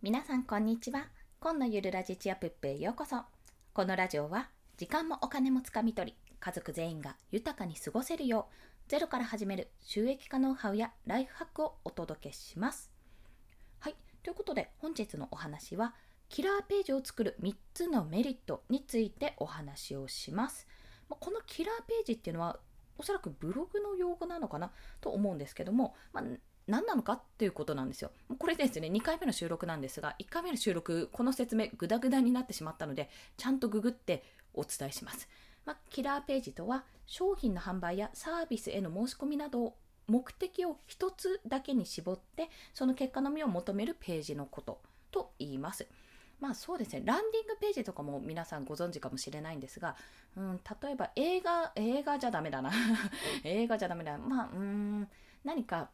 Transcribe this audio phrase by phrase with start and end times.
[0.00, 1.08] 皆さんこんにちは。
[1.40, 3.16] 今のゆるラジチアプップへようこそ。
[3.72, 8.54] このラジオは時間もお金もつかみ取り家族全員が豊かに過ごせるよう
[8.86, 12.92] ゼロから始める収益化ノウハウやライフハックをお届けします。
[13.80, 13.96] はい。
[14.22, 15.96] ということで本日のお話は
[16.28, 20.68] キラーページを作る3つのメリットについてお話をします。
[21.08, 22.60] このキラーページっていうのは
[22.98, 24.70] おそらくブログの用語なのかな
[25.00, 26.24] と思うんですけども、まあ、
[26.68, 28.10] 何なのかっていうことなんですよ。
[28.38, 34.22] これですね、2回目の収録なんですが、1回目の収録、この説明、グダグダになってしまったので、ちゃんとググって
[34.54, 35.28] お伝えします。
[35.64, 39.76] まあ、キラーページとは、商品の販売やサービスへの申し込みなどを
[40.06, 45.86] 目的を1つだけに絞って、その結果のみを求めるページのことと言います。
[46.40, 49.96] まあそうですね、ランディングページとかも皆さんご存知かもしれないんですが、
[50.36, 52.70] うん、例えば映画、映画じゃダメだな。
[53.42, 54.18] 映画じゃダメだな。
[54.18, 55.08] まあ、うん、
[55.44, 55.90] 何か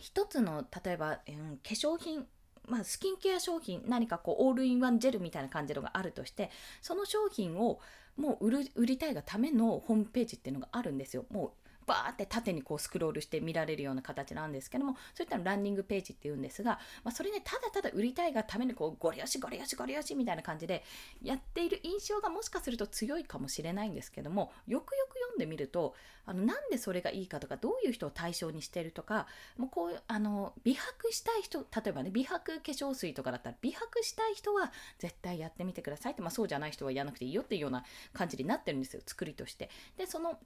[0.00, 2.26] 一つの例えば、うん、化粧品
[2.68, 6.50] まあ、スキンケア商品何かこうオールインワンジェルみたいな感じのがあるとして
[6.80, 7.80] その商品を
[8.16, 11.24] もう売る売りたいがためのホームページっていうのがあるんですよ。
[11.30, 20.84] もうバーって縦にこうスクロールして見られるような形なんですけどもそういったのランニングページっていうんですが、まあ、それねただただ売りたいがためにこうゴリ押しゴリ押しゴリ押しみたいな感じで
[21.20, 29.26] やっている印象がもしかすると強いかもしれないんですけどもよくよく読んでみるとあのなんでそれがいいかとかどういう人を対象にしているとか
[29.58, 39.70] もうこうあの美白したい人例えばね美白化粧水とかだったら美白したい人は絶対やってみてくださいって、まあ、そうじゃない人はやらなくていいよっていうような感じになってるんですよ作りとして。
[39.96, 40.38] でその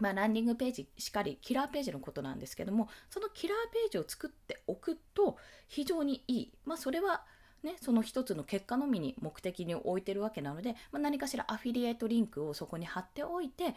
[0.00, 5.36] まあ、ランディングページしかりキラーページのことなんですけどもそのキラーページを作っておくと
[5.68, 7.24] 非常にいい、まあ、それは
[7.62, 13.74] ね、その一つの結果のみに目的に置いてるわけなので、まあ、何かしらアフィリエイトリンクをそこに貼っておいて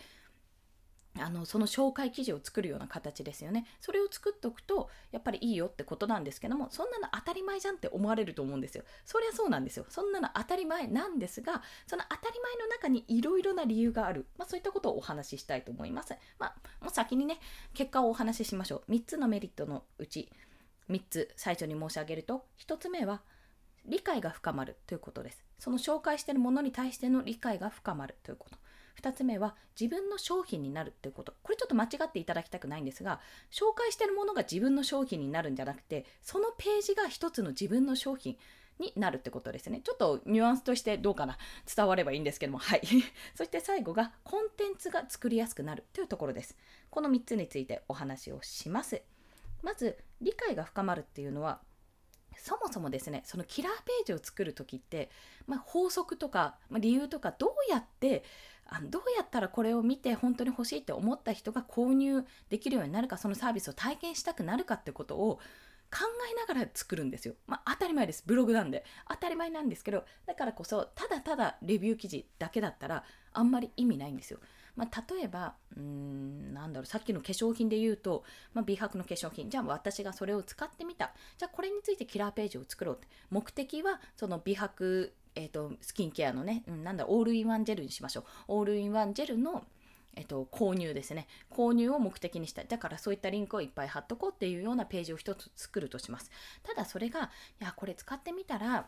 [1.20, 3.66] あのその紹介記事を作るような形ですよね。
[3.82, 8.84] それを作っておくとやっぱりいいよってことなんですけどもそんなの当たり前じゃんって思われると思うんですよ。
[9.06, 9.86] そりゃそうなんですよ。
[9.90, 16.16] そんなの当たり前なんですがその当たり前の中にいろいろな理由がある、まあ、そういったことをお話ししたいと思います。
[16.40, 17.40] まあ、もう先にね
[17.74, 18.92] 結果をお話ししましょう。
[18.92, 20.30] 3つのメリットのうち
[20.90, 23.22] 3つ最初に申し上げると1つ目は
[23.86, 25.44] 理解が深まるということです。
[25.60, 28.58] その紹介しているものに対しての理解が深まるということ。
[29.00, 33.20] 2つ目は自分の商品になるっていうことこれちょっと間違っていただきたくないんですが
[33.52, 38.38] 紹介してるものが自分の商品になるんじゃなくてそのページが一つの自分の商品
[38.80, 39.82] になるってことですね。
[39.84, 41.38] ちょっとニュアンスとしてどうかな
[41.74, 42.82] 伝わればいいんですけども、はい。
[43.36, 46.58] そして最後がコンテンツが作りやすくなるというところです。
[46.90, 49.04] この3つについてお話をします。
[49.62, 51.62] まず、理解が深まるっていうのは、
[52.38, 55.10] そもそもですねそのキラーページを作る時って、
[55.48, 58.24] まあ、法則とか、まあ、理由とかどうやって
[58.74, 65.40] あのどうやったらこれを見て本当に欲しいって思った人が購入できるようになるかそのサービスを体験したくなるかってことを
[65.92, 67.36] 考えながら作るんですよ。
[67.48, 68.24] まあ当たり前です。
[68.26, 68.86] ブログなんで。
[69.10, 74.40] 当たり前なんですけど、だからこそ、ただただレビュー記事だけだったら、あんまり意味ないんですよ。
[74.78, 79.50] まあ、例えば、うーん、なんだろう、さっきの化粧品で言うと、まあ、美白の化粧品。
[79.50, 81.12] じゃあ私がそれを使ってみた。
[81.38, 83.10] じゃあこれについてキラーページを作ろうって。
[83.30, 88.24] 目的は、その美白、え、ー、と、スキンケアのね、うん、なんだ、オールインワンジェルにしましょう。
[88.50, 89.66] オールインワンジェルの、
[90.16, 91.28] えっと、購入ですね。
[91.50, 92.68] 購入を目的にしたい。
[92.68, 96.32] だからそういったリンクをいっぱい貼っとこうっていうようなページを一つ作るとします。
[96.64, 97.32] ただそれが、
[97.62, 98.88] いや、これ使ってみたら、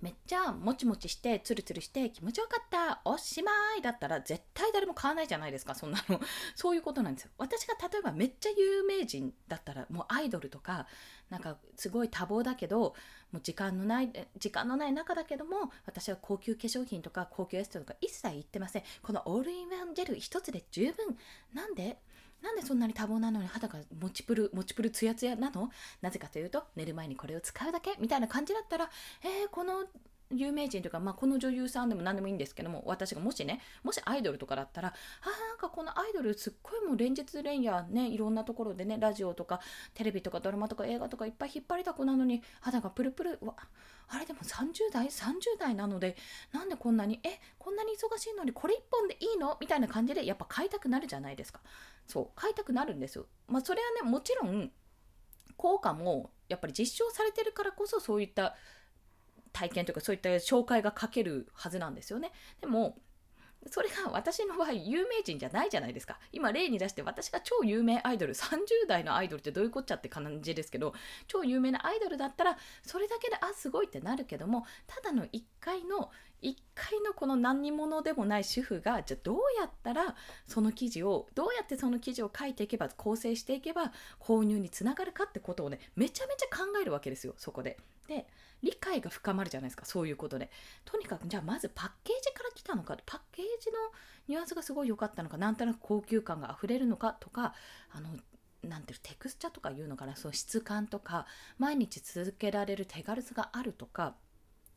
[0.00, 6.20] めっちゃもちもちしてツルツルして気持ちよかったおしまいだったら絶対誰も買わないじゃないですかそんなの
[6.54, 10.86] そういうことなんですよ私が例えばめっちゃ有名人だったらもうアイドルとか
[11.30, 12.94] なんかすごい多忙だけども
[13.34, 18.82] う時間のない時間のない中だけども私は高級化粧品とか高級エステとか一切行ってません。
[19.02, 21.16] このオールインワンジェル一つで十分。
[21.52, 21.98] なんで
[22.40, 25.70] なんでそんなに多忙なのに肌がもちぷる、もちぷるツヤツヤなの？
[26.00, 27.96] なぜかというと、寝る前にこれを使うだけ。
[27.98, 28.88] みたいな感じだったら、
[29.24, 29.84] えー、この
[30.30, 34.92] 有名人というか、まあ、この女優さんでも何でもいいんですけども、私がもしね、もしアイドルとかだったら、あ
[35.48, 39.60] なんかこのアイドルすっごいもう連日連夜ね、いろんなところでね、ラジオとか
[39.94, 43.54] テレビとかドラマとか映画とかいっぱい引っ張りだこなのに、肌がプルプル、わ、
[44.08, 46.16] あれでも30代 ?30 代なので、
[46.52, 49.56] なんでこんなに、え、こんなに忙しいのにこれ1本でいいの？
[49.60, 51.60] みたいな感じでやっぱ買いたくなるじゃないですか。
[52.06, 53.26] そう、買いたくなるんですよ。
[53.46, 54.70] まあそれはね、もちろん、
[55.56, 58.54] 効果もやっぱり実証されてるからこそそういった
[59.58, 62.30] 体験とかそういった紹介が書けるはずなんですよね。
[62.60, 62.96] でも
[63.66, 66.20] それが私の場合有名人じゃないじゃないですか。
[66.32, 70.94] 今例に出して私が超有名アイドル、30代のアイドルってどういうこっちゃって感じですけど、
[71.26, 76.10] 超有名なアイドルだったらそれだけであ、すごいってなるけども、ただの1回の
[76.42, 80.14] 1回のこの何者でもない主婦がじゃあどうやったら
[80.46, 87.78] その記事をどうやってその記事を書いていけば構成していけば購入につながるかってことをねめちゃめちゃ考えるわけですよそこで。
[88.06, 88.26] で
[88.62, 90.50] 理解が深まるじゃないですかそういうことで
[90.84, 93.76] とにかくじゃあまずパッケージから来たのかパッケージの
[94.26, 97.54] ニュアンスがすごい良かったのかなんとなく高級感があふれるのかとか
[97.90, 98.08] あの
[98.68, 101.26] なんていうテクスチャとか言うのかなその質感とか
[101.58, 104.14] 毎日続けられる手軽さがあるとか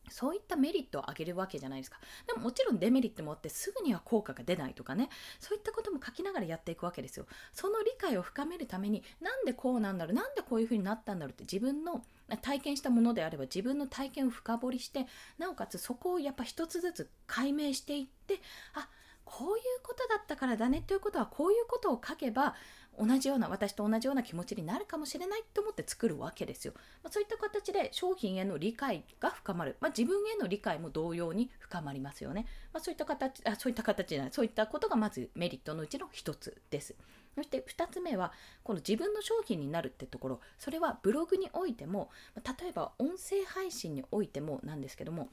[0.08, 1.98] そういったメリットを上げるわけじゃないですか。
[2.26, 5.08] でももちろんデメリットもあってすぐには効果が出ないとかね、
[5.38, 7.26] そういったことも書きながらやっていくわけですよ。
[7.52, 12.04] その理解を深めるために、なんでこうなんだろう、なんでこういうふうになったんだろうって自分の
[12.40, 15.06] 体験したものであれば自分の体験を深掘りして、
[15.38, 18.40] なおかつそこをやっぱ一つずつ解明していって、
[18.74, 18.88] あ、
[19.24, 22.54] こういうことだったからだねということはこういうことを書けば
[22.98, 34.32] 同じような私と同じような気持ちになるかもしれないと思って作るわけですよ、まあ、そういった形で商品への理解が深まる、まあ、自分への理解も同様に深まりますよね、まあ、そういった形あそういった形じゃない。
[34.32, 36.94] そういったことがまずメリットのうちの一つです。
[37.34, 40.40] そして2つ目はこの自分の商品になるってところ。
[40.58, 45.30] それはブログにおいても例えば音声配信においてもなんですけども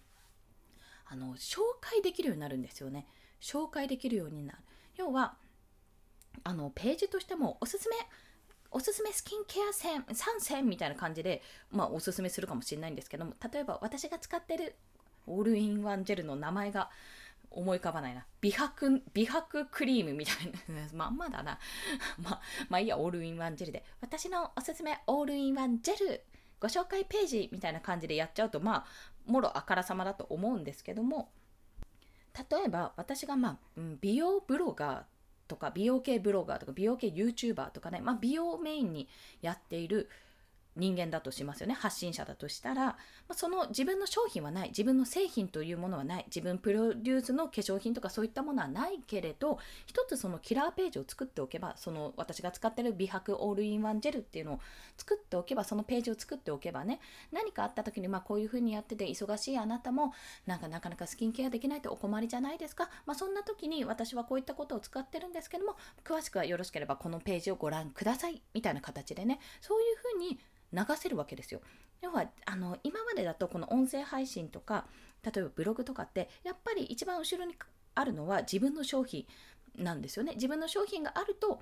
[1.06, 3.06] あの紹介できるようになるんですよね。
[3.42, 4.60] 紹介できるようになる。
[4.96, 5.36] 要は
[6.44, 7.95] あのページとしてもおすすめ
[8.71, 11.41] おすすめスキンケア線3選みたいな感じで、
[11.71, 14.75] まあ、おすすめするかもしれないんですけども例えば私が使ってる
[15.25, 16.89] オールインワンジェルの名前が
[17.51, 18.25] 思い浮かばないな。
[18.41, 21.57] 美白美白クリームみたいな まんまだな。
[22.21, 23.83] ままあいいやオールインワンジェルで。
[24.01, 26.24] 私のおすすめオールインワンジェル
[26.59, 28.86] ご紹介ページみたいな感じでやっちゃうとまあ
[29.25, 31.31] もろあからさまだと思うんですけども
[32.50, 35.03] 例えば私が、まあ、美容ブロガー
[35.50, 39.10] とか美容系ブロガーとか美容系 YouTuber とかね、まあ、美容メインに
[39.42, 40.07] やっている
[40.80, 41.74] 人間だとしますよね。
[41.74, 42.98] 発信者だとしたら、
[43.28, 44.70] ま、その自分の商品はない。
[44.70, 46.26] 自分の製品というものはない。
[46.28, 54.60] 自分プロデュースの化粧品とかそういったものはないけれど一つそのキラーページを作っておけばその私が使ってる美白オールインワンジェルっていうのを
[54.98, 57.00] 作っておけばそのページを作っておけばね
[57.32, 60.14] 何かあった時にまあこういうふうにやってて忙しいあなたも
[60.46, 68.42] なんかなかなかスキンケアできないとお困りじゃないですか、まあ、そんな時に私はこういったことを使ってるんですけども詳しくはよろしければこのページをご覧ください。
[68.54, 69.40] みたいな形でね。
[69.62, 70.40] そういうふうに
[70.74, 71.62] 流せるわけですよ。
[72.01, 74.86] 要はあの今までだとこの音声配信とか
[75.24, 77.56] 例えばブログとかってやっぱり一番後ろに
[77.95, 79.25] あるのは自分の商品
[79.75, 80.33] なんですよね。
[80.36, 81.62] 自分の商品があると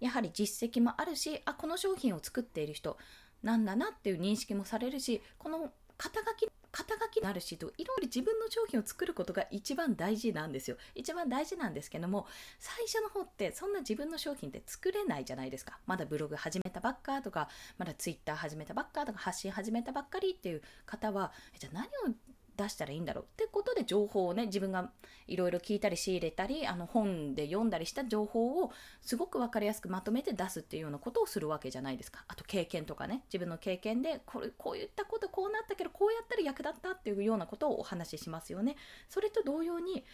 [0.00, 2.98] やはり実績もあるしあこの商品を作っている人
[3.42, 10.76] なんだなっていう認識もされるしこの肩書き肩書きになるしといろいろ自分の商品を作ることが一番大事なんですよ。
[10.94, 12.26] 一番大事なんですけども
[12.58, 15.78] 最初の方ってそんな自分の商品って作れないじゃないですか。
[15.86, 22.14] まだブログ始めたばっかとかまだツイッター始めたばっかとか発信始めたばっかりっていう方はじゃあ何を
[22.56, 24.90] 出したらいいんだろうってことで情報をね自分が
[25.26, 28.72] いろいろ聞いたり仕入れたりあの本で読んだりした情報を
[29.02, 32.24] すごく分かりやすくまとめて出すっていうようなことをするわけじゃないですか。
[32.28, 38.76] あと経験とかね自分の経験でこれこういったことこうなったけどこうやったら役立ったっていうようなことをお話ししますよね。
[39.08, 40.04] それと同様に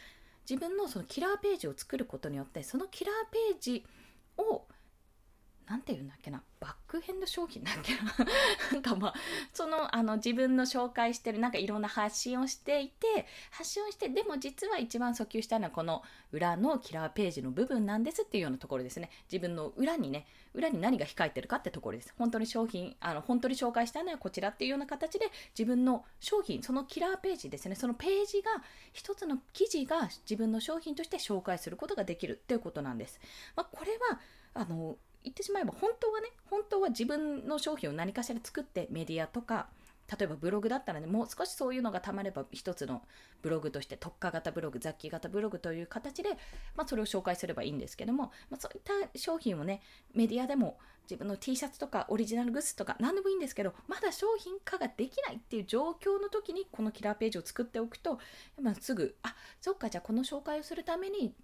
[0.48, 3.84] 自分のそのキラーページを作ることによってそのキラーページ
[4.36, 4.62] を
[5.66, 6.42] 何て言うんだっけな？
[6.60, 8.02] バックヘンド商品だっけな？
[8.72, 9.14] なんかまあ
[9.52, 19.10] そのあの自分の紹介してるなんかいろんな発信をしていて発信をしてでも実は一番訴求したいのはこの裏のキラーページの部分なんですっていうようなところですね。
[19.30, 22.14] 自分の裏にね裏に何が控えてるかってところです。
[22.18, 25.26] 本当に商品あの本当に紹介したいのはこちらっていうような形で
[25.58, 27.74] 自分の商品そのキラーページですね。
[27.74, 33.20] そのページが一つの記事が自分の商品として紹介することができるっていうことなんです、
[33.56, 34.20] まあ、これは
[34.54, 39.68] あの言ってしまえば本当はね本当は自分の商品を何かしら作ってメディアとか
[40.18, 43.02] 例えばブログだったらねもう少しそういうのがたまれば一つの
[43.40, 46.30] ブログとして特化型ブログ雑記型ブログという形で、
[46.76, 49.80] まあ、それを紹介すればいいんですけども、まあ、そういった商品をね
[50.14, 58.18] メディアでも自分の T シャツとかオリジナルグッズとか何でもいいんですけどまだ商品化ができないっていう状況の時にこのキラーページを作っておくと、
[58.60, 61.34] まあ、すぐあそっかじゃあこの紹介をするために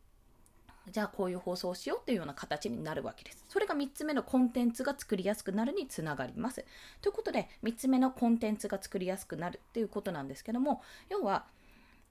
[0.90, 3.44] じゃあこういう放送をしようっていうような形になるわけです。
[3.48, 6.64] それが3つ目のコンテンツが作りやすくなるにつながります。
[7.00, 11.46] ということで3つ目のコンテンツが作りやすくなるっていうことなんですけども要は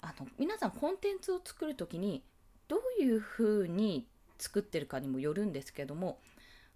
[0.02, 2.24] あの皆さんコンテンツを作る時に
[2.68, 4.08] どういうふうに
[4.38, 6.20] 作ってるかにもよるんですけども、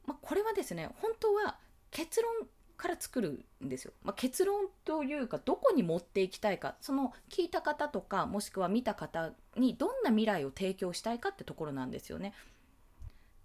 [0.05, 1.57] まあ、これはですね本当は
[1.91, 2.47] 結論
[2.81, 3.93] から作るんですよ。
[4.01, 12.33] まあ、結論というかどこに持っていきたいかその聞いた方とかもしくは見た方にどんな未来を提供したいかってところなんですよね。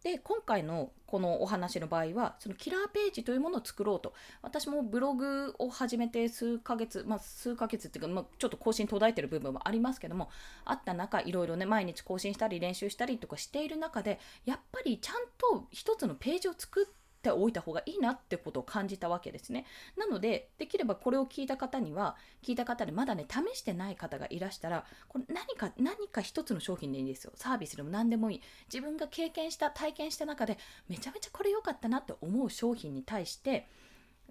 [0.02, 10.30] で今回のこのお話の場合はそのキラーページというものを作ろうと私もブログを始めて数ヶ月まあ数ヶ月っていうか、まあ、ちょっと更新途絶えてる部分もありますけども
[10.64, 19.66] あった中いろいろね毎日更新したり練習したりとかしている中でやっぱりちゃんと一つのページを作ってておいた方がいいなってことを感じたわけですね。
[19.96, 27.32] なので、できればこれを聞いた方には、聞いた方でまだね、試してない方がいらしたら、これ何か、何か一つの商品でいいんですよ。
[27.34, 28.42] サービスでも何でもいい。
[28.72, 33.66] 自分が経験した、体験した中で、めちゃめちゃこれ良かったなって思う商品に対して、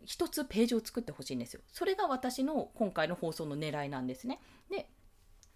[0.05, 1.61] 一つページを作ってほしいんですよ。
[1.73, 4.39] それが私の今回の放送の狙いなんですね。
[4.69, 4.87] で、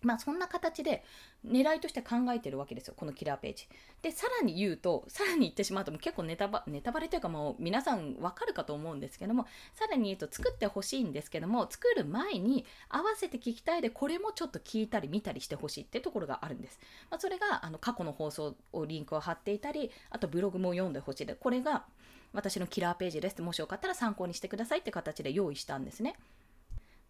[0.01, 1.03] まあそんな形で
[1.45, 3.67] 狙いとして考えてるわけですよ、このキラーページ。
[4.01, 16.79] で、さらに言うと、さらに言ってしまうと結構ネタバネタバレというかもう皆さんわかるかと思うんですけども、さらに言うと作ってほしいんですけども、作る前に合わせて聞きたいでこれもちょっと聞いたり見たりしてほしいってところがあるんです。
[17.09, 21.85] まあ、それがあの過去の放送をリンクを貼っていたり、あとブログも読んでほしいで、これが
[22.31, 23.41] 私のキラーページです。
[23.41, 26.15] もしよかったら参考にしてくださいって形で用意したんですね。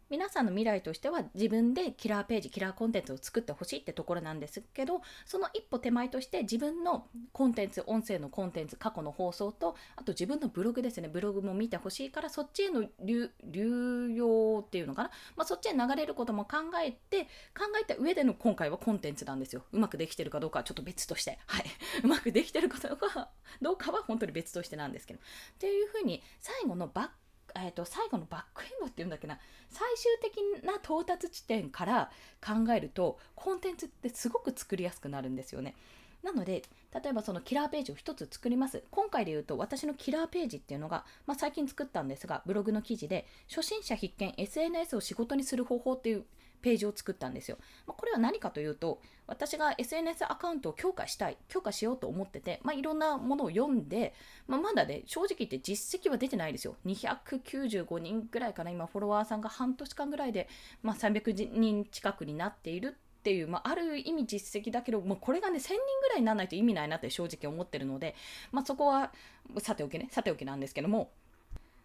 [0.09, 11.09] 皆さんの未来としては自分でキラーページキラーコンテンツを作ってほしいってところなんですけどその一歩手前として自分のコンテンツ音声のコンテンツ過去の放送とあと自分のブログですね。
[11.09, 17.25] ブログも見てほしいからそっちへの流用っていうのかな、まあ、そっちへ流れることも考えて
[17.55, 19.63] 考えた上での今回はコンテンツなんですよ。
[19.71, 21.37] うまくできてるかどうかはちょっと別として。
[21.45, 21.65] はい。
[22.03, 23.29] うまくできてるかどうか
[23.61, 25.19] どうかは本当に別としてなんですけど。
[25.19, 27.13] っていうふうに最後のバック
[27.55, 29.39] えーと、最後のバックエンドっていうんだっけな
[29.69, 32.11] 最終的な到達地点から
[32.45, 35.75] 考えるとコンテンツってすごく作りやすくなるんですよね。
[36.23, 36.63] なので
[36.93, 46.25] 例えばそのキラーページを1つ作ります今回で言うと私のキラーページっていうのが、まあ、最近作ったんですがブログの記事で初心者必見 SNS を仕事にする方法っていう
[46.61, 47.57] ページを作ったんですよ。
[47.87, 54.13] まあ、これは何かというと、私が SNS アカウントを強化したい、強化しようと思ってて、まあ、いろんなものを読んで、
[54.47, 56.75] まあ、まだね、正直言って実績は出てないですよ。
[56.85, 60.49] 295人ぐらいかな、今フォロワーさんが半年間ぐらいで、
[60.81, 68.15] まあ、300人近くになっているっていう、まあ、ある意味実績だけど、まあ、これがね、1000人ぐらいにならないと意味ないなって正直思ってるので、
[68.51, 69.11] まあ、そこは
[69.59, 71.11] さておきね、さておきなんですけども、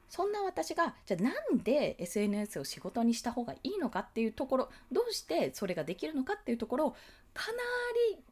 [0.09, 6.91] そんな私がじゃあなんで SNS を仕事にした方がいいのかっていうところどうしてそれができるのかっていうところを
[7.33, 7.59] かな
[8.13, 8.25] り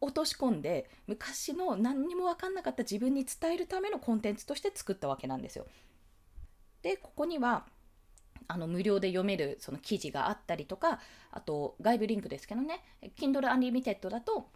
[0.00, 5.66] 落とし込んで昔の何にも分かんなかった自分に伝えるためのコンテンツとして作ったわけなんですよ。
[6.82, 7.64] でここには
[8.46, 11.00] あの無料で読めるその記事があったりとか
[11.30, 12.82] あと外部リンクですけどね
[13.16, 14.50] Kindle Unlimited だと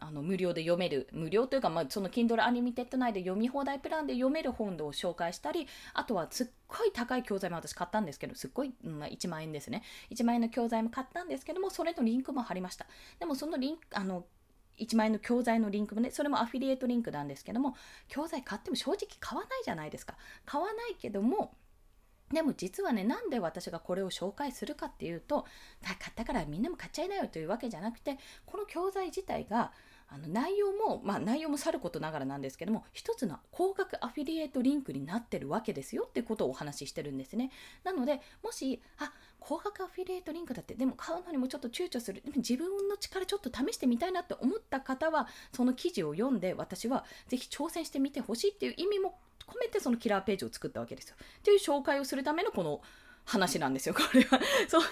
[0.00, 12.86] あの無料で読める無料というか、まあ、その Kindle Unlimited 内で読み放題プランで読める本を紹介したりあとはすっごい高い教材も私買ったんですけどすっごい、まあ、1万円ですね1万円の教材も買ったんですけどもそれのリンクも貼りました
[13.18, 14.24] でもそのリンクあの
[14.80, 17.76] 1万円の教材のリンクもね、それもアフィリエイトリンクなんですけども、
[18.08, 20.14] 教材買っても正直買わないじゃないですか。
[20.46, 21.54] 買わないけども、
[22.32, 25.44] でも実はね、なんで私がこれを紹介するかっていうと、
[25.82, 29.72] 買ったからみんなも買っちゃいなよというわけじゃなくて、この教材自体が
[30.12, 37.50] あの内容も、まあ、内容もさることながらなんですけども一つの高額アフィリエイトリンクになってるわけですよってことをお話ししてるんですね。
[37.84, 42.22] なのでもしあ高額アフィリエイトリンクだってでも買うのにもちょっと躊躇する。
[42.22, 51.16] でも自分の力ちょっと試してみたいなって思った方はその記事を読んで私はぜひ挑戦してみてほしいっていう意味も込めてそのキラーページを作ったわけですよ。
[51.20, 52.80] っていう紹介をするためのこの
[53.24, 54.40] 話なんですよこれは。
[54.68, 54.82] そう。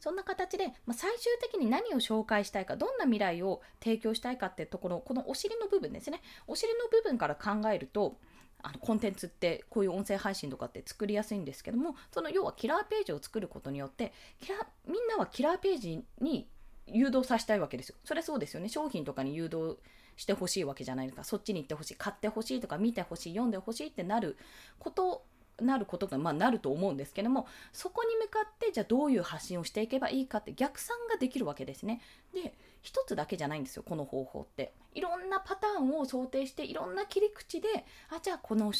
[0.00, 6.20] そんな形で、まあ、最終的に何を紹介したいか、どんな未来を提供したいかってところ、このお尻の部分ですね。
[6.46, 8.16] お尻の部分から考えると、
[8.62, 16.48] あのコンテンツってこういう音声配信とかって作りやすいんですけどもその要はキラーページを作ることによってキラみんなはキラーページに
[16.92, 17.96] 誘導させたいわけですよ。
[18.04, 18.68] それそうですよね。
[18.68, 19.78] 商品とかに誘導
[20.16, 21.22] してほしいわけじゃないですか。
[21.22, 24.36] そっちに行ってほしい買ってほしいとか見てほしい読んでほしいってなる
[24.78, 25.24] こと
[25.60, 32.00] なることが、まあ、なると思うんですけどもそこに向かってじゃあどういう発信をしていけばいいかって逆算ができるわけですね。
[32.32, 34.72] で一つだけじゃないんですよこの方法って。
[34.94, 37.68] いろんなパターンを想定していろんな切り口で
[38.10, 38.72] あじゃあこの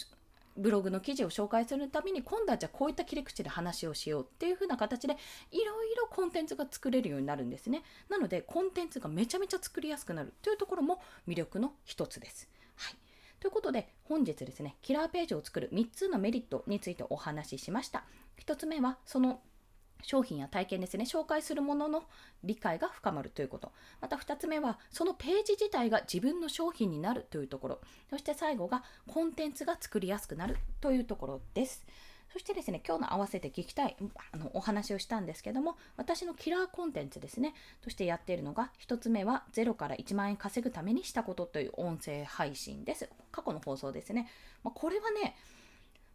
[0.57, 5.17] ブログの記事を紹介するために今度はじゃあこういった切り口で話をしようっていう風な形で
[5.53, 7.83] いろいろコンテンツが作れるようになるんですね。
[8.09, 12.49] なのでコンテンツがめちゃめちゃ作りやすくなるというところも魅力の一つです。
[13.41, 18.05] ということで、本日ですね、キラーページを作る3つのメリットについてお話ししました。
[18.45, 19.41] 1つ目は、その
[20.03, 22.05] 商品や体験ですね、紹介するものの
[22.43, 23.73] 理解が深まるということ。
[24.01, 27.81] また2つ目は、そのページ自体が自分の商品になるというところ。
[28.11, 31.87] そして最後が、コンテンツが作りやすくなるというところです。
[32.33, 33.97] そしてですね、今日の合わせて聞きたい
[34.33, 43.09] あのお話をしたんですけども、私のキラーコンテンツですね、としてやっているのが、1つ目は0から1万円稼ぐためにしたことという音声配信です。
[43.33, 44.29] 過去の放送ですね。
[44.63, 45.37] まあ、これはね、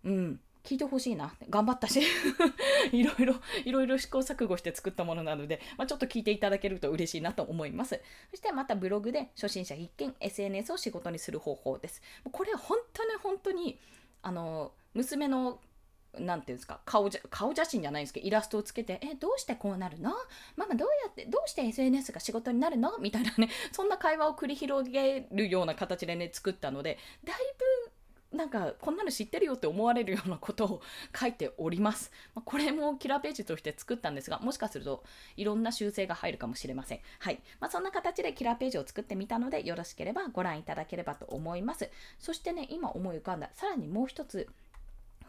[0.03, 1.34] うん、聞いてほしいな。
[1.50, 2.00] 頑張ったし
[2.93, 8.01] いろいろ、いろいろ試行錯誤して作ったものなので、まあ、ちょっと聞いていただけると嬉しいなと思います。
[8.32, 12.01] そしてまたブログで初心者必見 SNS を仕事にする方法です。
[12.32, 13.79] これ本当に本当に、
[14.22, 15.60] あの、娘の
[16.20, 20.12] なんていうんですか顔じゃ顔写真じゃないんですけどイラストをつけて「えどうしてこうなるの？
[20.55, 27.93] ママどうやってどうして SNS が仕事になるの?」みたいなね そんな会話を繰り広げるような形でね作ったのでだいぶ
[28.34, 30.82] なんかこんなの知ってるよって思われるようなことを
[31.15, 32.12] 書いております。
[32.34, 35.03] まこれもキラーページとして作ったんですが、もしかすると
[35.38, 37.00] いろんな修正が入るかもしれません。
[37.20, 37.41] はい。
[37.60, 41.91] まあ、そんな形でキラーページを作ってみたので、よろしければご覧いただければと思います。
[42.17, 44.50] そしてね、今思い浮かんだ、さらにもう一つ、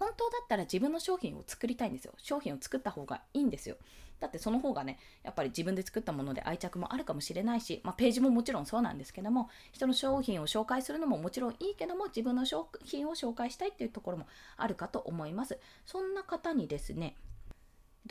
[0.05, 2.13] 本当だったら自分の商品を作りたいんですよ。
[2.19, 3.77] 商品を作った方がいいんですよ。
[4.21, 14.27] だってその方がね、やっぱり自分で作ったもので愛着もあるかもしれないし、まあ、ページももちろんそうなんですけども、人の商品を紹介するのももちろんいいけども、自分の商品を紹介したいっていうところも
[14.59, 15.59] あるかと思います。
[15.87, 17.17] そんな方にですね、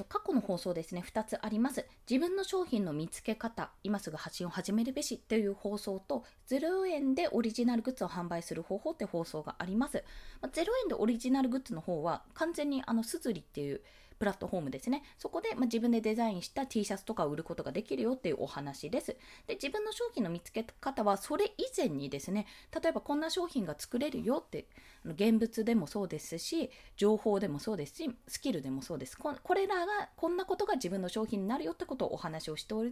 [0.09, 1.85] 過去の放送ですね、2つあります。
[2.09, 10.03] 自分の商品の見つけ方、今すぐ発信を始めるべしという放送と、0円でオリジナルグッズを販売する方法って放送があります。
[10.41, 13.81] ま0円でオリジナルグッズの方は、完全にあの、すずりっていう、
[14.19, 15.03] プラットフォームですね。
[15.17, 19.15] そこで、まあ、自分でデザインした T シャツとかを売ることができるよっていうお話です。
[19.47, 22.45] で、自分の商品の見つけ方は、それ以前にですね、
[22.81, 24.67] 例えばこんな商品が作れるよって、
[25.05, 29.17] 現物でもそうですし、情報でもそうですし、スキルでもそうです。
[29.17, 32.91] ここれらが、こんなことが自分の商品になるよってことをお話をしており、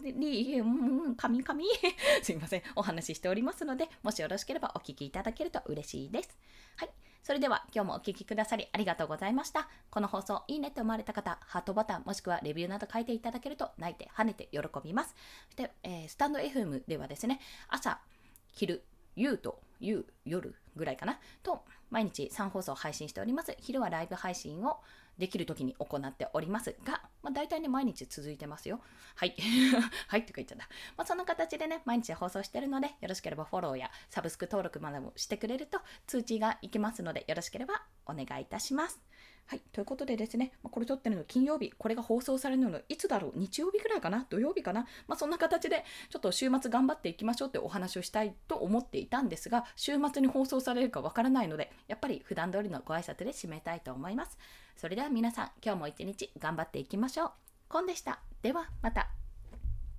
[0.59, 1.61] うん、神々
[2.23, 6.37] すいません、お話ししておりますので、もしよろしければお聞きいただけると嬉しいです。
[6.77, 7.10] はい。
[7.23, 9.69] それでは今日もお聴きくださりありがとうございました。
[9.89, 15.13] この放送いいねって思われた方、ハートボタンもしくはレビューなど書いていただけると泣いて跳ねて喜びます。
[15.45, 17.99] そして、えー、スタンド FM ではですね、朝、
[18.51, 18.83] 昼、
[19.15, 23.55] 夕と夕、夜ぐらいかなと毎日3放送配信しております。
[23.59, 24.79] 昼はライブ配信を
[25.17, 28.81] できる時に行っておりますが、まあ、大体ね、毎日続いてますよ。
[29.15, 29.35] はい。
[30.07, 30.67] はいとか言っちゃった。
[30.97, 38.99] まあ、そんな形でね、毎日放送してるので、よろしければフォローやサブスク登録までもしてくれると通知がいきますので、よろしければお願いいたします。
[39.47, 39.61] はい。
[39.73, 43.33] ということでですね、まあ、これ撮ってるの金曜日、これが放送されるのいつだろう？
[43.35, 44.25] 日曜日ぐらいかな？
[44.29, 44.87] 土曜日かな？
[45.07, 54.37] まあ、そんな形で、ちょっと週末頑張っていきましょうってお話をしたいと思っていたんですが、週末に放送されるかわからないので、やっぱり普段通りのご挨拶で締めたいと思います。
[54.75, 57.31] それでは皆さん、今日も一日頑張っていきましょう。
[57.69, 58.19] コンでした。
[58.41, 59.09] では、また。